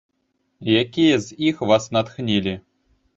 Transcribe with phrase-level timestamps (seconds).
[0.83, 2.55] Якія з іх вас натхнілі?